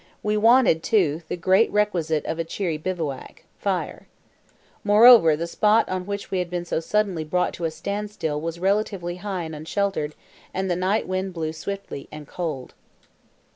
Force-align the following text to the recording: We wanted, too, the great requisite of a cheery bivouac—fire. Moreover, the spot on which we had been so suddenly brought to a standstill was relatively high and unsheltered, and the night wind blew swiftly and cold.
We 0.23 0.35
wanted, 0.35 0.81
too, 0.81 1.21
the 1.27 1.37
great 1.37 1.71
requisite 1.71 2.25
of 2.25 2.39
a 2.39 2.43
cheery 2.43 2.79
bivouac—fire. 2.79 4.07
Moreover, 4.83 5.35
the 5.35 5.45
spot 5.45 5.87
on 5.89 6.07
which 6.07 6.31
we 6.31 6.39
had 6.39 6.49
been 6.49 6.65
so 6.65 6.79
suddenly 6.79 7.23
brought 7.23 7.53
to 7.61 7.65
a 7.65 7.69
standstill 7.69 8.41
was 8.41 8.59
relatively 8.59 9.17
high 9.17 9.43
and 9.43 9.53
unsheltered, 9.53 10.15
and 10.55 10.71
the 10.71 10.75
night 10.75 11.07
wind 11.07 11.35
blew 11.35 11.53
swiftly 11.53 12.09
and 12.11 12.27
cold. 12.27 12.73